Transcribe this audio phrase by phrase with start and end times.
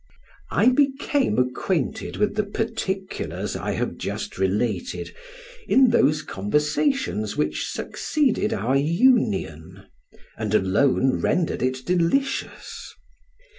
[0.49, 5.13] I became acquainted with the particulars I have just related,
[5.67, 9.85] in those conversations which succeeded our union,
[10.39, 12.95] and alone rendered it delicious.